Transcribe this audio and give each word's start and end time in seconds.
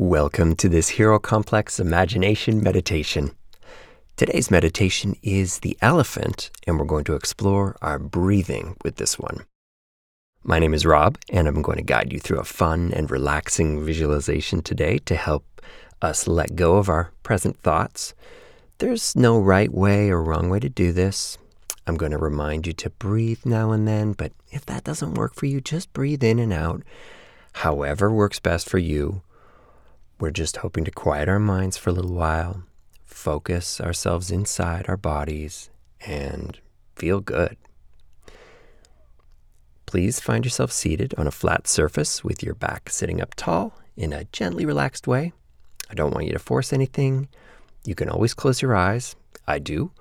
Welcome 0.00 0.54
to 0.58 0.68
this 0.68 0.90
Hero 0.90 1.18
Complex 1.18 1.80
Imagination 1.80 2.62
Meditation. 2.62 3.32
Today's 4.14 4.48
meditation 4.48 5.16
is 5.24 5.58
the 5.58 5.76
elephant, 5.82 6.52
and 6.68 6.78
we're 6.78 6.84
going 6.84 7.02
to 7.02 7.16
explore 7.16 7.76
our 7.82 7.98
breathing 7.98 8.76
with 8.84 8.94
this 8.94 9.18
one. 9.18 9.44
My 10.44 10.60
name 10.60 10.72
is 10.72 10.86
Rob, 10.86 11.18
and 11.30 11.48
I'm 11.48 11.62
going 11.62 11.78
to 11.78 11.82
guide 11.82 12.12
you 12.12 12.20
through 12.20 12.38
a 12.38 12.44
fun 12.44 12.92
and 12.94 13.10
relaxing 13.10 13.84
visualization 13.84 14.62
today 14.62 14.98
to 14.98 15.16
help 15.16 15.44
us 16.00 16.28
let 16.28 16.54
go 16.54 16.76
of 16.76 16.88
our 16.88 17.10
present 17.24 17.58
thoughts. 17.58 18.14
There's 18.78 19.16
no 19.16 19.40
right 19.40 19.74
way 19.74 20.10
or 20.10 20.22
wrong 20.22 20.48
way 20.48 20.60
to 20.60 20.68
do 20.68 20.92
this. 20.92 21.38
I'm 21.88 21.96
going 21.96 22.12
to 22.12 22.18
remind 22.18 22.68
you 22.68 22.72
to 22.72 22.90
breathe 22.90 23.44
now 23.44 23.72
and 23.72 23.88
then, 23.88 24.12
but 24.12 24.30
if 24.52 24.64
that 24.66 24.84
doesn't 24.84 25.14
work 25.14 25.34
for 25.34 25.46
you, 25.46 25.60
just 25.60 25.92
breathe 25.92 26.22
in 26.22 26.38
and 26.38 26.52
out, 26.52 26.84
however 27.54 28.12
works 28.12 28.38
best 28.38 28.68
for 28.68 28.78
you 28.78 29.22
we're 30.20 30.30
just 30.30 30.58
hoping 30.58 30.84
to 30.84 30.90
quiet 30.90 31.28
our 31.28 31.38
minds 31.38 31.76
for 31.76 31.90
a 31.90 31.92
little 31.92 32.14
while, 32.14 32.64
focus 33.04 33.80
ourselves 33.80 34.30
inside 34.30 34.86
our 34.88 34.96
bodies, 34.96 35.70
and 36.06 36.58
feel 36.96 37.20
good. 37.20 37.56
Please 39.86 40.20
find 40.20 40.44
yourself 40.44 40.70
seated 40.70 41.14
on 41.16 41.26
a 41.26 41.30
flat 41.30 41.66
surface 41.66 42.22
with 42.22 42.42
your 42.42 42.54
back 42.54 42.90
sitting 42.90 43.22
up 43.22 43.34
tall 43.34 43.78
in 43.96 44.12
a 44.12 44.24
gently 44.32 44.66
relaxed 44.66 45.06
way. 45.06 45.32
I 45.90 45.94
don't 45.94 46.12
want 46.12 46.26
you 46.26 46.32
to 46.32 46.38
force 46.38 46.72
anything. 46.72 47.28
You 47.86 47.94
can 47.94 48.10
always 48.10 48.34
close 48.34 48.60
your 48.60 48.76
eyes. 48.76 49.16
I 49.46 49.58
do. 49.58 49.92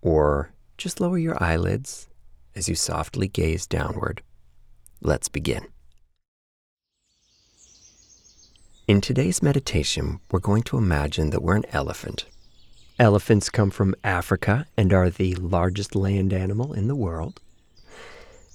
Or 0.00 0.52
just 0.78 1.00
lower 1.00 1.18
your 1.18 1.42
eyelids 1.42 2.08
as 2.54 2.68
you 2.68 2.76
softly 2.76 3.26
gaze 3.26 3.66
downward. 3.66 4.22
Let's 5.00 5.28
begin. 5.28 5.71
In 8.92 9.00
today's 9.00 9.42
meditation, 9.42 10.20
we're 10.30 10.38
going 10.38 10.64
to 10.64 10.76
imagine 10.76 11.30
that 11.30 11.40
we're 11.40 11.56
an 11.56 11.64
elephant. 11.72 12.26
Elephants 12.98 13.48
come 13.48 13.70
from 13.70 13.94
Africa 14.04 14.66
and 14.76 14.92
are 14.92 15.08
the 15.08 15.34
largest 15.36 15.96
land 15.96 16.34
animal 16.34 16.74
in 16.74 16.88
the 16.88 16.94
world. 16.94 17.40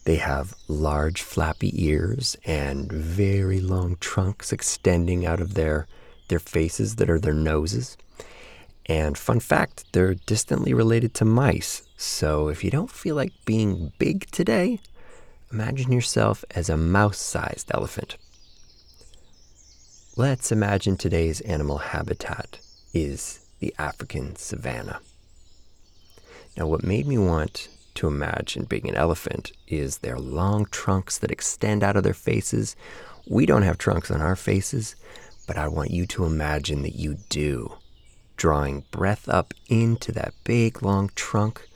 They 0.03 0.17
have 0.17 0.53
large 0.67 1.23
flappy 1.23 1.84
ears 1.84 2.38
and 2.45 2.92
very 2.92 3.59
long 3.59 3.95
trunks 4.00 4.53
extending 4.53 5.25
out 5.25 5.42
of 5.42 5.56
their, 5.56 5.88
their 6.28 6.38
faces 6.38 6.97
that 6.97 7.09
are 7.09 7.19
their 7.19 7.34
noses. 7.34 7.97
And 8.86 9.17
fun 9.17 9.40
fact, 9.40 9.86
they're 9.92 10.14
distantly 10.14 10.72
related 10.72 11.16
to 11.16 11.25
mice. 11.25 11.81
So 11.97 12.47
if 12.47 12.64
you 12.64 12.69
don't 12.69 12.92
feel 12.92 13.16
like 13.16 13.34
being 13.45 13.92
big 13.97 14.30
today, 14.30 14.81
imagine 15.52 15.92
yourself 15.92 16.45
as 16.52 16.69
a 16.69 16.78
mouse 16.78 17.17
sized 17.17 17.72
elephant. 17.73 18.17
Let's 20.20 20.52
imagine 20.52 20.98
today's 20.98 21.42
animal 21.42 21.78
habitat 21.78 22.58
is 22.92 23.46
the 23.60 23.72
African 23.78 24.36
savanna. 24.36 25.00
Now, 26.58 26.66
what 26.66 26.84
made 26.84 27.06
me 27.06 27.20
want 27.20 27.68
to 27.94 28.08
imagine 28.08 28.66
being 28.66 28.90
an 28.90 28.96
elephant 28.96 29.52
is 29.68 30.00
their 30.00 30.18
long 30.18 30.66
trunks 30.72 31.20
that 31.20 31.30
extend 31.30 31.84
out 31.84 31.96
of 31.96 32.02
their 32.02 32.16
faces. 32.16 32.76
We 33.28 33.46
don't 33.46 33.62
have 33.62 33.78
trunks 33.78 34.09
on 34.09 34.20
our 34.20 34.36
faces, 34.36 34.96
but 35.46 35.56
I 35.56 35.68
want 35.68 35.92
you 35.92 36.08
to 36.08 36.26
imagine 36.26 36.81
that 36.81 36.96
you 36.96 37.20
do, 37.30 37.78
drawing 38.38 38.86
breath 38.90 39.30
up 39.30 39.54
into 39.70 40.12
that 40.14 40.34
big 40.44 40.81
long 40.81 41.12
trunk 41.14 41.70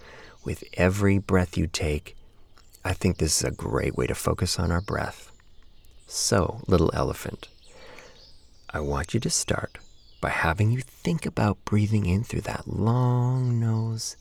with 0.43 0.63
every 0.73 1.19
breath 1.19 1.59
you 1.59 1.67
take. 1.67 2.17
I 2.83 2.93
think 2.93 3.19
this 3.19 3.37
is 3.37 3.43
a 3.47 3.51
great 3.51 3.95
way 3.95 4.07
to 4.07 4.15
focus 4.15 4.57
on 4.57 4.71
our 4.71 4.81
breath. 4.81 5.31
So, 6.07 6.61
little 6.65 6.89
elephant, 6.95 7.47
I 8.73 8.79
want 8.79 9.13
you 9.13 9.19
to 9.19 9.29
start 9.29 9.79
by 10.21 10.29
having 10.29 10.71
you 10.71 10.79
think 10.79 11.25
about 11.25 11.65
breathing 11.65 12.05
in 12.05 12.23
through 12.23 12.41
that 12.41 12.69
long 12.69 13.59
nose 13.59 14.15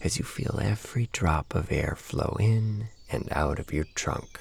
as 0.00 0.18
you 0.18 0.24
feel 0.24 0.58
every 0.60 1.08
drop 1.12 1.54
of 1.54 1.70
air 1.70 1.94
flow 1.96 2.36
in 2.40 2.88
and 3.12 3.28
out 3.30 3.60
of 3.60 3.72
your 3.72 3.84
trunk. 3.94 4.40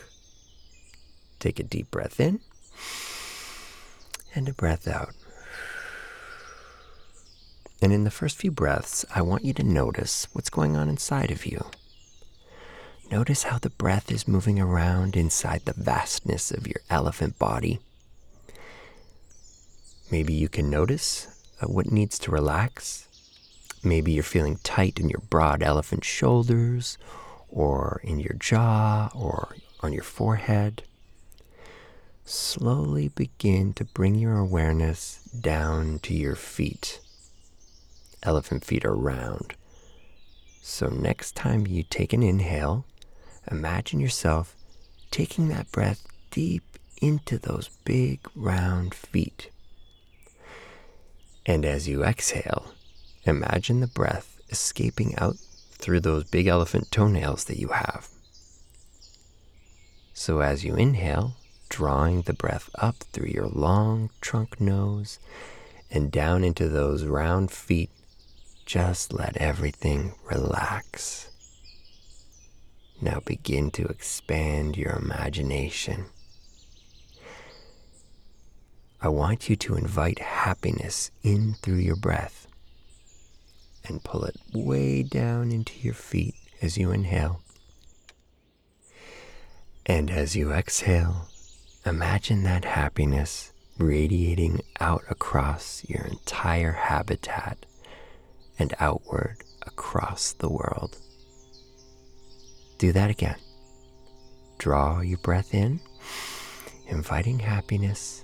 Take 1.38 1.60
a 1.60 1.64
deep 1.64 1.92
breath 1.92 2.20
in 2.20 2.40
and 4.34 4.50
a 4.50 4.54
breath 4.54 4.88
out. 4.88 5.14
And 7.84 7.94
in 7.94 8.04
the 8.04 8.10
first 8.10 8.38
few 8.38 8.52
breaths, 8.52 9.06
I 9.14 9.22
want 9.22 9.46
you 9.46 9.54
to 9.54 9.64
notice 9.64 10.28
what's 10.34 10.50
going 10.50 10.76
on 10.76 10.90
inside 10.90 11.30
of 11.30 11.46
you. 11.46 11.66
Notice 13.12 13.44
how 13.44 13.60
the 13.60 13.70
breath 13.70 14.12
is 14.12 14.28
moving 14.28 14.60
around 14.60 15.16
inside 15.16 15.66
the 15.66 15.74
vastness 15.74 16.50
of 16.50 16.66
your 16.66 16.82
elephant 16.90 17.38
body 17.38 17.80
Maybe 20.12 20.34
you 20.34 20.50
can 20.50 20.70
notice 20.70 21.28
uh, 21.62 21.68
what 21.68 21.90
needs 21.90 22.20
to 22.20 22.32
relax. 22.32 23.08
Maybe 23.82 24.12
you're 24.12 24.24
feeling 24.24 24.58
tight 24.58 25.00
in 25.00 25.10
your 25.10 25.22
broad 25.30 25.64
elephant 25.64 26.04
shoulders, 26.04 26.98
or 27.50 28.02
in 28.04 28.20
your 28.20 28.34
jaw, 28.34 29.10
or 29.16 29.56
on 29.80 29.94
your 29.94 30.04
forehead. 30.04 30.84
Slowly 32.26 33.08
begin 33.08 33.74
to 33.74 33.86
bring 33.86 34.16
your 34.16 34.38
awareness 34.38 35.24
down 35.40 36.00
to 36.00 36.14
your 36.14 36.36
feet. 36.36 37.00
Elephant 38.22 38.66
feet 38.66 38.86
are 38.86 38.96
round. 38.96 39.56
So, 40.62 40.88
next 40.88 41.36
time 41.36 41.66
you 41.66 41.84
take 41.84 42.14
an 42.14 42.22
inhale, 42.22 42.86
imagine 43.50 44.00
yourself 44.00 44.56
taking 45.10 45.48
that 45.48 45.72
breath 45.72 46.06
deep 46.30 46.64
into 47.02 47.38
those 47.38 47.70
big 47.86 48.20
round 48.36 48.94
feet. 48.94 49.51
And 51.46 51.66
as 51.66 51.88
you 51.88 52.04
exhale, 52.04 52.74
imagine 53.24 53.80
the 53.80 53.88
breath 53.88 54.40
escaping 54.50 55.18
out 55.18 55.38
through 55.72 56.02
those 56.02 56.24
big 56.24 56.48
elephant 56.48 56.92
toenails 56.92 57.46
that 57.46 57.60
you 57.60 57.70
have. 57.70 58.08
So 60.14 60.42
as 60.42 60.64
you 60.64 60.76
inhale, 60.76 61.36
drawing 61.70 62.24
the 62.24 62.34
breath 62.34 62.70
up 62.76 62.98
through 63.12 63.30
your 63.30 63.48
long 63.48 64.12
trunk 64.20 64.62
nose 64.62 65.18
and 65.90 66.12
down 66.12 66.44
into 66.44 66.70
those 66.70 67.06
round 67.06 67.50
feet, 67.50 67.90
just 68.66 69.12
let 69.12 69.36
everything 69.38 70.14
relax. 70.30 71.30
Now 73.02 73.20
begin 73.26 73.72
to 73.72 73.88
expand 73.88 74.78
your 74.78 74.92
imagination. 74.92 76.06
I 79.04 79.08
want 79.08 79.50
you 79.50 79.56
to 79.56 79.76
invite 79.76 80.20
happiness 80.20 81.10
in 81.24 81.56
through 81.56 81.78
your 81.78 81.96
breath 81.96 82.46
and 83.84 84.04
pull 84.04 84.26
it 84.26 84.36
way 84.54 85.02
down 85.02 85.52
into 85.52 85.74
your 85.80 85.96
feet 85.96 86.36
as 86.62 86.78
you 86.78 86.92
inhale. 86.92 87.42
And 89.88 90.12
as 90.12 90.36
you 90.36 90.52
exhale, 90.52 91.30
imagine 91.84 92.44
that 92.44 92.64
happiness 92.64 93.52
radiating 93.80 94.62
out 94.80 95.04
across 95.10 95.84
your 95.90 96.04
entire 96.04 96.74
habitat 96.74 97.66
and 98.60 98.76
outward 98.80 99.38
across 99.64 100.34
the 100.34 100.50
world. 100.50 101.00
Do 102.78 102.92
that 102.92 103.10
again. 103.10 103.40
Draw 104.60 105.02
your 105.02 105.18
breath 105.18 105.56
in, 105.56 105.80
inviting 106.88 107.40
happiness 107.40 108.24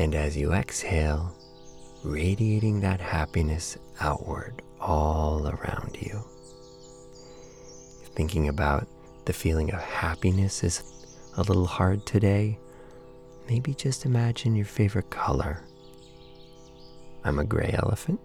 and 0.00 0.14
as 0.14 0.34
you 0.34 0.54
exhale, 0.54 1.30
radiating 2.02 2.80
that 2.80 3.02
happiness 3.02 3.76
outward 4.00 4.62
all 4.80 5.46
around 5.46 5.94
you. 6.00 6.18
Thinking 8.14 8.48
about 8.48 8.88
the 9.26 9.34
feeling 9.34 9.70
of 9.74 9.80
happiness 9.80 10.64
is 10.64 10.82
a 11.36 11.42
little 11.42 11.66
hard 11.66 12.06
today, 12.06 12.58
maybe 13.46 13.74
just 13.74 14.06
imagine 14.06 14.56
your 14.56 14.64
favorite 14.64 15.10
color. 15.10 15.62
I'm 17.22 17.38
a 17.38 17.44
gray 17.44 17.74
elephant, 17.74 18.20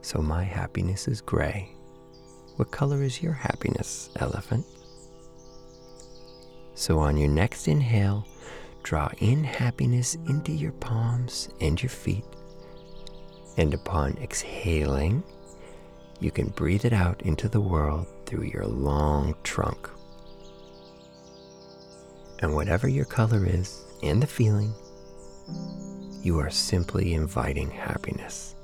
so 0.00 0.22
my 0.22 0.42
happiness 0.42 1.08
is 1.08 1.20
gray. 1.20 1.72
What 2.56 2.70
color 2.70 3.02
is 3.02 3.22
your 3.22 3.34
happiness, 3.34 4.08
elephant? 4.16 4.64
So 6.74 7.00
on 7.00 7.18
your 7.18 7.28
next 7.28 7.68
inhale, 7.68 8.26
Draw 8.82 9.10
in 9.20 9.44
happiness 9.44 10.16
into 10.26 10.52
your 10.52 10.72
palms 10.72 11.48
and 11.60 11.80
your 11.80 11.90
feet. 11.90 12.24
And 13.56 13.74
upon 13.74 14.16
exhaling, 14.18 15.22
you 16.20 16.30
can 16.30 16.48
breathe 16.48 16.84
it 16.84 16.92
out 16.92 17.22
into 17.22 17.48
the 17.48 17.60
world 17.60 18.06
through 18.26 18.44
your 18.44 18.66
long 18.66 19.34
trunk. 19.42 19.88
And 22.40 22.54
whatever 22.54 22.88
your 22.88 23.04
color 23.04 23.46
is 23.46 23.84
and 24.02 24.22
the 24.22 24.26
feeling, 24.26 24.74
you 26.22 26.38
are 26.38 26.50
simply 26.50 27.14
inviting 27.14 27.70
happiness. 27.70 28.54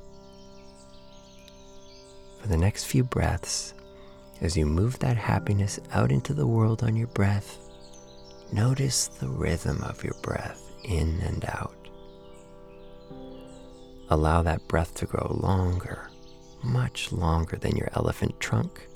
For 2.40 2.48
the 2.48 2.56
next 2.56 2.84
few 2.84 3.04
breaths, 3.04 3.74
as 4.40 4.56
you 4.56 4.66
move 4.66 4.98
that 5.00 5.16
happiness 5.16 5.78
out 5.92 6.10
into 6.10 6.32
the 6.34 6.46
world 6.46 6.82
on 6.82 6.96
your 6.96 7.08
breath, 7.08 7.67
Notice 8.52 9.08
the 9.08 9.28
rhythm 9.28 9.82
of 9.82 10.02
your 10.02 10.14
breath 10.22 10.62
in 10.84 11.20
and 11.20 11.44
out. 11.46 11.74
allow 14.10 14.42
that 14.42 14.66
breath 14.68 14.94
to 14.94 15.06
grow 15.06 15.36
longer, 15.40 16.10
much 16.62 17.12
longer 17.12 17.56
than 17.56 17.76
your 17.76 17.90
elephant 17.94 18.38
trunk. 18.40 18.88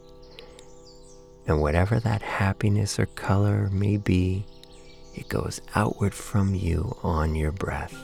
And 1.47 1.61
whatever 1.61 2.01
that 2.01 2.23
happiness 2.23 2.99
or 2.99 3.07
color 3.07 3.69
may 3.71 3.97
be, 3.97 4.47
it 5.15 5.29
goes 5.29 5.61
outward 5.75 6.15
from 6.15 6.55
you 6.55 6.97
on 7.03 7.35
your 7.35 7.53
breath. 7.53 7.95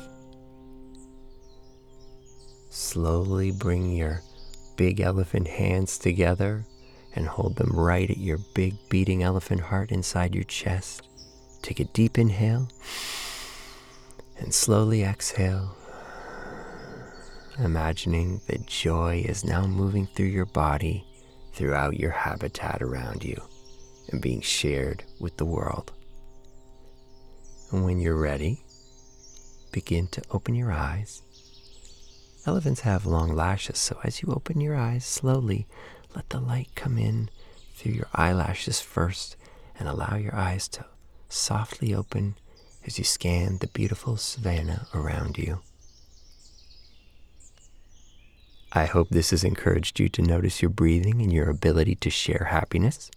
Slowly 2.71 3.51
bring 3.53 3.93
your 3.93 4.23
big 4.77 5.01
elephant 5.01 5.49
hands 5.49 5.99
together 5.99 6.67
and 7.15 7.27
hold 7.27 7.56
them 7.56 7.71
right 7.73 8.09
at 8.11 8.19
your 8.19 8.39
big 8.55 8.75
beating 8.91 9.23
elephant 9.23 9.61
heart 9.62 9.91
inside 9.91 10.35
your 10.35 10.44
chest. 10.44 11.07
Take 11.62 11.81
a 11.81 11.84
deep 11.84 12.19
inhale 12.19 12.69
and 14.38 14.55
slowly 14.55 15.02
exhale, 15.02 15.76
imagining 17.58 18.40
that 18.46 18.66
joy 18.66 19.25
is 19.26 19.44
now 19.44 19.66
moving 19.66 20.06
through 20.06 20.26
your 20.26 20.46
body, 20.46 21.05
throughout 21.52 21.99
your 21.99 22.12
habitat 22.12 22.81
around 22.82 23.25
you, 23.25 23.40
and 24.10 24.22
being 24.22 24.40
shared 24.40 25.05
with 25.20 25.37
the 25.37 25.44
world. 25.44 25.93
And 27.70 27.84
when 27.84 27.99
you're 27.99 28.16
ready, 28.16 28.62
begin 29.72 30.06
to 30.08 30.22
open 30.31 30.55
your 30.55 30.72
eyes. 30.72 31.22
Elephants 32.46 32.81
have 32.81 33.05
long 33.05 33.34
lashes, 33.34 33.78
so 33.78 33.99
as 34.05 34.22
you 34.22 34.32
open 34.32 34.60
your 34.60 34.76
eyes 34.76 35.05
slowly, 35.05 35.66
let 36.14 36.31
the 36.31 36.40
light 36.40 36.70
come 36.75 36.96
in 36.96 37.28
through 37.75 37.93
your 37.93 38.08
eyelashes 38.14 38.81
first 38.81 39.37
and 39.78 39.88
allow 39.88 40.16
your 40.16 40.34
eyes 40.34 40.66
to 40.69 40.87
softly 41.29 41.95
open 41.95 42.35
as 42.87 42.99
you 42.99 43.05
scan 43.05 43.59
the 43.59 43.67
beautiful 43.69 44.17
savanna 44.17 44.87
around 44.95 45.39
you. 45.39 45.61
I 48.73 48.85
hope 48.85 49.09
this 49.09 49.31
has 49.31 49.45
encouraged 49.45 49.99
you 49.99 50.09
to 50.11 50.23
notice 50.23 50.61
your 50.61 50.71
breathing 50.71 51.23
and 51.23 51.33
your 51.33 51.49
ability 51.49 51.95
to 51.97 52.11
share 52.11 52.49
happiness. 52.51 53.11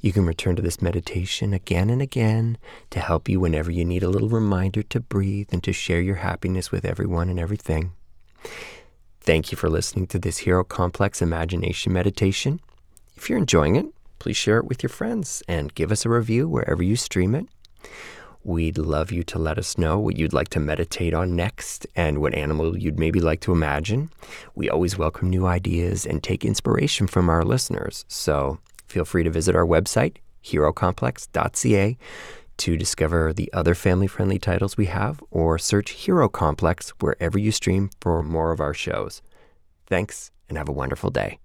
You 0.00 0.12
can 0.12 0.26
return 0.26 0.56
to 0.56 0.62
this 0.62 0.80
meditation 0.80 1.52
again 1.52 1.90
and 1.90 2.00
again 2.00 2.58
to 2.90 3.00
help 3.00 3.28
you 3.28 3.40
whenever 3.40 3.70
you 3.70 3.84
need 3.84 4.02
a 4.02 4.08
little 4.08 4.28
reminder 4.28 4.82
to 4.82 5.00
breathe 5.00 5.48
and 5.50 5.64
to 5.64 5.72
share 5.72 6.00
your 6.00 6.16
happiness 6.16 6.70
with 6.70 6.84
everyone 6.84 7.28
and 7.28 7.40
everything. 7.40 7.92
Thank 9.20 9.50
you 9.50 9.56
for 9.56 9.68
listening 9.68 10.06
to 10.08 10.18
this 10.18 10.38
Hero 10.38 10.62
Complex 10.62 11.20
Imagination 11.20 11.92
Meditation. 11.92 12.60
If 13.16 13.28
you're 13.28 13.38
enjoying 13.38 13.76
it, 13.76 13.86
please 14.18 14.36
share 14.36 14.58
it 14.58 14.66
with 14.66 14.82
your 14.82 14.90
friends 14.90 15.42
and 15.48 15.74
give 15.74 15.92
us 15.92 16.04
a 16.04 16.08
review 16.08 16.48
wherever 16.48 16.82
you 16.82 16.96
stream 16.96 17.34
it. 17.34 17.46
We'd 18.44 18.78
love 18.78 19.12
you 19.12 19.24
to 19.24 19.38
let 19.38 19.58
us 19.58 19.76
know 19.76 19.98
what 19.98 20.16
you'd 20.16 20.32
like 20.32 20.48
to 20.50 20.60
meditate 20.60 21.12
on 21.12 21.36
next 21.36 21.86
and 21.94 22.20
what 22.20 22.34
animal 22.34 22.78
you'd 22.78 22.98
maybe 22.98 23.20
like 23.20 23.40
to 23.40 23.52
imagine. 23.52 24.10
We 24.54 24.70
always 24.70 24.96
welcome 24.96 25.28
new 25.28 25.46
ideas 25.46 26.06
and 26.06 26.22
take 26.22 26.44
inspiration 26.44 27.08
from 27.08 27.28
our 27.28 27.44
listeners. 27.44 28.04
So 28.08 28.58
feel 28.86 29.04
free 29.04 29.24
to 29.24 29.30
visit 29.30 29.54
our 29.56 29.66
website, 29.66 30.16
herocomplex.ca, 30.44 31.98
to 32.58 32.76
discover 32.76 33.32
the 33.32 33.52
other 33.52 33.74
family 33.74 34.06
friendly 34.06 34.38
titles 34.38 34.76
we 34.76 34.86
have 34.86 35.22
or 35.30 35.58
search 35.58 35.90
Hero 35.90 36.28
Complex 36.28 36.90
wherever 37.00 37.38
you 37.38 37.52
stream 37.52 37.90
for 38.00 38.22
more 38.22 38.52
of 38.52 38.60
our 38.60 38.74
shows. 38.74 39.20
Thanks 39.86 40.30
and 40.48 40.56
have 40.56 40.68
a 40.68 40.72
wonderful 40.72 41.10
day. 41.10 41.38